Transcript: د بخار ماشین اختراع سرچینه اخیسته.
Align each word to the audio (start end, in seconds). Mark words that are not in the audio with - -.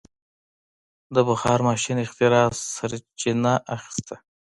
د 1.15 1.15
بخار 1.29 1.59
ماشین 1.67 1.97
اختراع 2.05 2.47
سرچینه 2.75 3.53
اخیسته. 3.77 4.15